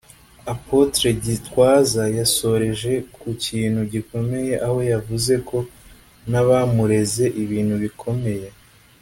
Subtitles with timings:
[0.53, 5.57] Apotre Gitwaza yasoreje ku kintu gikomeye aho yavuze ko
[6.29, 8.47] n'abamureze ibintu bikomeye